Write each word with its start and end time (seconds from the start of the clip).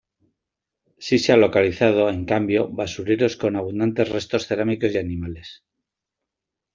Si 1.05 1.19
se 1.19 1.31
ha 1.31 1.37
localizado, 1.37 2.09
en 2.09 2.25
cambio, 2.25 2.67
basureros 2.69 3.37
con 3.41 3.55
abundantes 3.55 4.09
restos 4.09 4.47
cerámicos 4.47 4.91
y 4.93 4.97
animales. 4.97 5.63